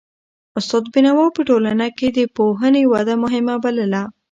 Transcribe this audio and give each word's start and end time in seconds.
استاد 0.59 0.83
بینوا 0.93 1.25
په 1.35 1.41
ټولنه 1.49 1.85
کي 1.97 2.07
د 2.11 2.19
پوهنې 2.35 2.83
وده 2.93 3.13
مهمه 3.23 3.55
بلله. 3.63 4.01